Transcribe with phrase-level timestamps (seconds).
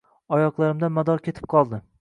[0.37, 1.85] Oyoqlarimdan mador ketib qoldi.